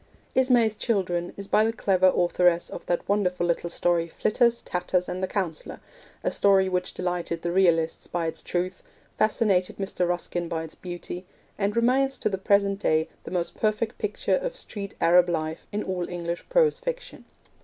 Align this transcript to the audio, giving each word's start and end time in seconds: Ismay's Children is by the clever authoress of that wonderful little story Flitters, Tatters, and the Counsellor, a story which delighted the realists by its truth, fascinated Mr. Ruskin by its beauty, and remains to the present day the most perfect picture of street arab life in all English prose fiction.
Ismay's 0.33 0.75
Children 0.75 1.31
is 1.37 1.47
by 1.47 1.63
the 1.63 1.71
clever 1.71 2.07
authoress 2.15 2.71
of 2.71 2.83
that 2.87 3.07
wonderful 3.07 3.45
little 3.45 3.69
story 3.69 4.07
Flitters, 4.07 4.63
Tatters, 4.63 5.07
and 5.07 5.21
the 5.21 5.27
Counsellor, 5.27 5.79
a 6.23 6.31
story 6.31 6.67
which 6.67 6.95
delighted 6.95 7.43
the 7.43 7.51
realists 7.51 8.07
by 8.07 8.25
its 8.25 8.41
truth, 8.41 8.81
fascinated 9.19 9.77
Mr. 9.77 10.07
Ruskin 10.07 10.47
by 10.47 10.63
its 10.63 10.73
beauty, 10.73 11.27
and 11.55 11.75
remains 11.75 12.17
to 12.17 12.29
the 12.29 12.39
present 12.39 12.79
day 12.79 13.09
the 13.25 13.29
most 13.29 13.53
perfect 13.55 13.99
picture 13.99 14.37
of 14.37 14.55
street 14.55 14.95
arab 14.99 15.29
life 15.29 15.67
in 15.71 15.83
all 15.83 16.09
English 16.09 16.49
prose 16.49 16.79
fiction. 16.79 17.25